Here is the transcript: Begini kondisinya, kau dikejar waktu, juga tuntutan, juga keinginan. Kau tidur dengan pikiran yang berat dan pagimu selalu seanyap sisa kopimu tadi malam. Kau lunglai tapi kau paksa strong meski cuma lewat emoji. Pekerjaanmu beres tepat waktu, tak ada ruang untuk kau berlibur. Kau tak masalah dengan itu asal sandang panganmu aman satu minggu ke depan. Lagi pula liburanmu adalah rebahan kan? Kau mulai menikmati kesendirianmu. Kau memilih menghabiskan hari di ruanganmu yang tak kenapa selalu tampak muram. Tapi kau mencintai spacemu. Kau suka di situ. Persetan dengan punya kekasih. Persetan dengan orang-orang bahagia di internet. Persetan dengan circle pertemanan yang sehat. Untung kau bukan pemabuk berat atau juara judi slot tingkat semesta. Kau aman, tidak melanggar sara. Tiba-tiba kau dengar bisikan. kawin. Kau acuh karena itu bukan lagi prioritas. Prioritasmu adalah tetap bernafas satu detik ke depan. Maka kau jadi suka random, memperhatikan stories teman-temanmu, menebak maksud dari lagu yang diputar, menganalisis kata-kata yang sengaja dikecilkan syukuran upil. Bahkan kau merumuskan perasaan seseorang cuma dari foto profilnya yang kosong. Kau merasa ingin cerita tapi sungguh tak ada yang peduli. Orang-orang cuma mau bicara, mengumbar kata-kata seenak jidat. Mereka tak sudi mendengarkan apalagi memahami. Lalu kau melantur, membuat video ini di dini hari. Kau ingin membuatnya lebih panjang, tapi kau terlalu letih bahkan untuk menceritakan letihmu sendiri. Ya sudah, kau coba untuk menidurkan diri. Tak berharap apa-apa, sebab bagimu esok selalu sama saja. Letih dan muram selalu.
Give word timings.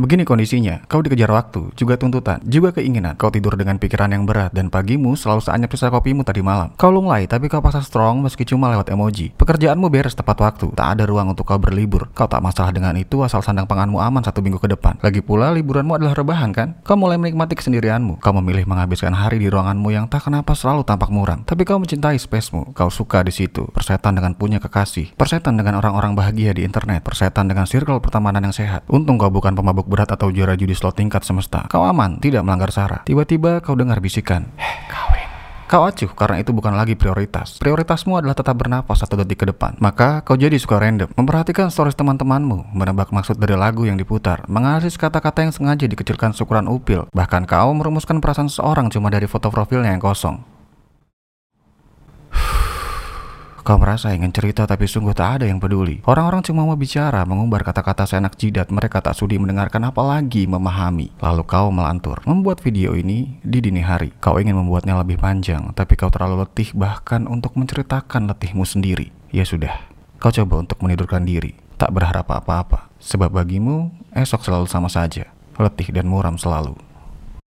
Begini 0.00 0.24
kondisinya, 0.24 0.80
kau 0.88 1.04
dikejar 1.04 1.28
waktu, 1.28 1.76
juga 1.76 2.00
tuntutan, 2.00 2.40
juga 2.48 2.72
keinginan. 2.72 3.20
Kau 3.20 3.28
tidur 3.28 3.52
dengan 3.60 3.76
pikiran 3.76 4.08
yang 4.08 4.24
berat 4.24 4.48
dan 4.56 4.72
pagimu 4.72 5.12
selalu 5.12 5.44
seanyap 5.44 5.76
sisa 5.76 5.92
kopimu 5.92 6.24
tadi 6.24 6.40
malam. 6.40 6.72
Kau 6.80 6.88
lunglai 6.88 7.28
tapi 7.28 7.52
kau 7.52 7.60
paksa 7.60 7.84
strong 7.84 8.24
meski 8.24 8.48
cuma 8.48 8.72
lewat 8.72 8.88
emoji. 8.88 9.36
Pekerjaanmu 9.36 9.92
beres 9.92 10.16
tepat 10.16 10.40
waktu, 10.40 10.72
tak 10.72 10.96
ada 10.96 11.04
ruang 11.04 11.36
untuk 11.36 11.44
kau 11.44 11.60
berlibur. 11.60 12.08
Kau 12.16 12.24
tak 12.24 12.40
masalah 12.40 12.72
dengan 12.72 12.96
itu 12.96 13.20
asal 13.20 13.44
sandang 13.44 13.68
panganmu 13.68 14.00
aman 14.00 14.24
satu 14.24 14.40
minggu 14.40 14.56
ke 14.56 14.72
depan. 14.72 14.96
Lagi 15.04 15.20
pula 15.20 15.52
liburanmu 15.52 15.92
adalah 15.92 16.16
rebahan 16.16 16.56
kan? 16.56 16.80
Kau 16.80 16.96
mulai 16.96 17.20
menikmati 17.20 17.52
kesendirianmu. 17.60 18.24
Kau 18.24 18.32
memilih 18.32 18.64
menghabiskan 18.64 19.12
hari 19.12 19.36
di 19.36 19.52
ruanganmu 19.52 19.92
yang 19.92 20.08
tak 20.08 20.24
kenapa 20.24 20.56
selalu 20.56 20.80
tampak 20.80 21.12
muram. 21.12 21.44
Tapi 21.44 21.68
kau 21.68 21.76
mencintai 21.76 22.16
spacemu. 22.16 22.72
Kau 22.72 22.88
suka 22.88 23.20
di 23.20 23.36
situ. 23.36 23.68
Persetan 23.68 24.16
dengan 24.16 24.32
punya 24.32 24.64
kekasih. 24.64 25.12
Persetan 25.12 25.60
dengan 25.60 25.76
orang-orang 25.76 26.16
bahagia 26.16 26.56
di 26.56 26.64
internet. 26.64 27.04
Persetan 27.04 27.52
dengan 27.52 27.68
circle 27.68 28.00
pertemanan 28.00 28.48
yang 28.48 28.56
sehat. 28.56 28.88
Untung 28.88 29.20
kau 29.20 29.28
bukan 29.28 29.52
pemabuk 29.52 29.89
berat 29.90 30.14
atau 30.14 30.30
juara 30.30 30.54
judi 30.54 30.78
slot 30.78 30.94
tingkat 30.94 31.26
semesta. 31.26 31.66
Kau 31.66 31.82
aman, 31.82 32.22
tidak 32.22 32.46
melanggar 32.46 32.70
sara. 32.70 33.02
Tiba-tiba 33.02 33.58
kau 33.58 33.74
dengar 33.74 33.98
bisikan. 33.98 34.46
kawin. 34.86 35.26
Kau 35.70 35.86
acuh 35.86 36.10
karena 36.18 36.42
itu 36.42 36.50
bukan 36.50 36.74
lagi 36.74 36.98
prioritas. 36.98 37.62
Prioritasmu 37.62 38.18
adalah 38.18 38.34
tetap 38.34 38.58
bernafas 38.58 39.06
satu 39.06 39.14
detik 39.22 39.42
ke 39.42 39.46
depan. 39.54 39.78
Maka 39.78 40.18
kau 40.26 40.34
jadi 40.34 40.58
suka 40.58 40.82
random, 40.82 41.14
memperhatikan 41.14 41.70
stories 41.70 41.94
teman-temanmu, 41.94 42.74
menebak 42.74 43.14
maksud 43.14 43.38
dari 43.38 43.54
lagu 43.54 43.86
yang 43.86 43.94
diputar, 43.94 44.42
menganalisis 44.50 44.98
kata-kata 44.98 45.46
yang 45.46 45.54
sengaja 45.54 45.86
dikecilkan 45.86 46.34
syukuran 46.34 46.66
upil. 46.66 47.06
Bahkan 47.14 47.46
kau 47.46 47.70
merumuskan 47.70 48.18
perasaan 48.18 48.50
seseorang 48.50 48.90
cuma 48.90 49.14
dari 49.14 49.30
foto 49.30 49.46
profilnya 49.46 49.94
yang 49.94 50.02
kosong. 50.02 50.59
Kau 53.60 53.76
merasa 53.76 54.16
ingin 54.16 54.32
cerita 54.32 54.64
tapi 54.64 54.88
sungguh 54.88 55.12
tak 55.12 55.40
ada 55.40 55.44
yang 55.44 55.60
peduli. 55.60 56.00
Orang-orang 56.08 56.40
cuma 56.40 56.64
mau 56.64 56.80
bicara, 56.80 57.28
mengumbar 57.28 57.60
kata-kata 57.60 58.08
seenak 58.08 58.40
jidat. 58.40 58.72
Mereka 58.72 59.04
tak 59.04 59.12
sudi 59.12 59.36
mendengarkan 59.36 59.84
apalagi 59.84 60.48
memahami. 60.48 61.12
Lalu 61.20 61.42
kau 61.44 61.68
melantur, 61.68 62.24
membuat 62.24 62.64
video 62.64 62.96
ini 62.96 63.36
di 63.44 63.60
dini 63.60 63.84
hari. 63.84 64.16
Kau 64.16 64.40
ingin 64.40 64.56
membuatnya 64.56 64.96
lebih 64.96 65.20
panjang, 65.20 65.76
tapi 65.76 65.94
kau 66.00 66.08
terlalu 66.08 66.48
letih 66.48 66.72
bahkan 66.72 67.28
untuk 67.28 67.52
menceritakan 67.60 68.32
letihmu 68.32 68.64
sendiri. 68.64 69.12
Ya 69.28 69.44
sudah, 69.44 69.84
kau 70.16 70.32
coba 70.32 70.64
untuk 70.64 70.80
menidurkan 70.80 71.28
diri. 71.28 71.52
Tak 71.76 71.92
berharap 71.92 72.28
apa-apa, 72.28 72.92
sebab 73.00 73.32
bagimu 73.32 73.92
esok 74.16 74.40
selalu 74.44 74.68
sama 74.68 74.88
saja. 74.88 75.28
Letih 75.60 75.92
dan 75.92 76.08
muram 76.08 76.40
selalu. 76.40 76.76